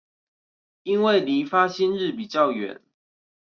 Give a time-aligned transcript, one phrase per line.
[0.81, 2.79] 因為離發薪日比較遠